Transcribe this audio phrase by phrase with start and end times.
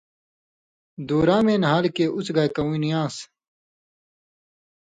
[1.07, 3.15] دوراں مِیں نھال کھیں اُوڅھہۡ گائ کؤں نی آن٘س۔